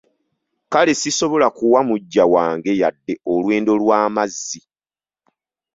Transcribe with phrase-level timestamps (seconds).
[0.71, 4.59] Kale sisobola kuwa muggya wange yadde olwendo lw'amazzi.